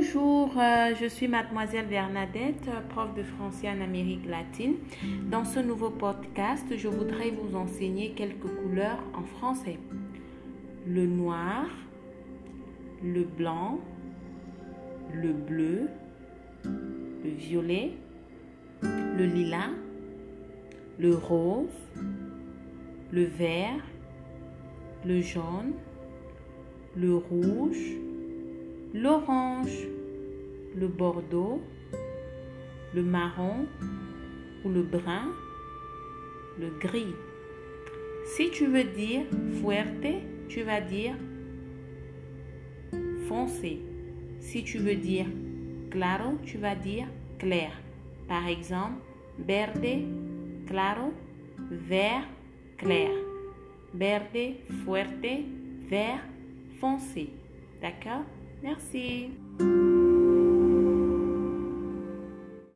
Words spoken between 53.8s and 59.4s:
Verde, fuerte, vert, foncé. D'accord? Merci.